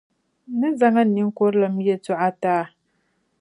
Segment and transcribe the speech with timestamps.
[0.49, 2.61] N ni zaŋ n ninkurilim yɛtɔɣa ti a.